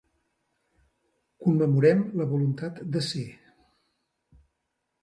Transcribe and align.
Commemorem 1.47 2.01
la 2.23 2.29
voluntat 2.33 2.83
de 2.97 3.05
ser. 3.13 3.29